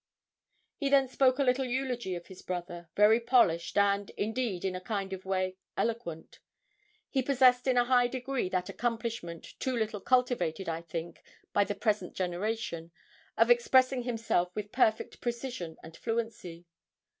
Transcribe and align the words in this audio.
He 0.77 0.89
then 0.89 1.07
spoke 1.07 1.37
a 1.37 1.43
little 1.43 1.63
eulogy 1.65 2.15
of 2.15 2.25
his 2.25 2.41
brother, 2.41 2.89
very 2.95 3.19
polished, 3.19 3.77
and, 3.77 4.09
indeed, 4.17 4.65
in 4.65 4.73
a 4.75 4.81
kind 4.81 5.13
of 5.13 5.25
way, 5.25 5.57
eloquent. 5.77 6.39
He 7.07 7.21
possessed 7.21 7.67
in 7.67 7.77
a 7.77 7.85
high 7.85 8.07
degree 8.07 8.49
that 8.49 8.67
accomplishment, 8.67 9.53
too 9.59 9.77
little 9.77 10.01
cultivated, 10.01 10.67
I 10.67 10.81
think, 10.81 11.21
by 11.53 11.65
the 11.65 11.75
present 11.75 12.15
generation, 12.15 12.89
of 13.37 13.51
expressing 13.51 14.01
himself 14.01 14.49
with 14.55 14.71
perfect 14.71 15.21
precision 15.21 15.77
and 15.83 15.95
fluency. 15.95 16.65